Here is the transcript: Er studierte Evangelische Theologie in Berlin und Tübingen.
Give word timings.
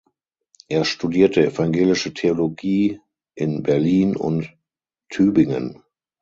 Er 0.67 0.83
studierte 0.83 1.45
Evangelische 1.45 2.11
Theologie 2.11 2.99
in 3.35 3.61
Berlin 3.61 4.15
und 4.15 4.51
Tübingen. 5.09 5.83